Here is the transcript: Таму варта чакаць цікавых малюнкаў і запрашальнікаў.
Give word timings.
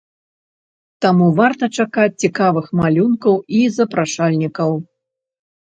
Таму 1.05 1.27
варта 1.39 1.69
чакаць 1.83 2.09
цікавых 2.25 2.73
малюнкаў 2.81 3.39
і 3.61 3.63
запрашальнікаў. 3.79 4.71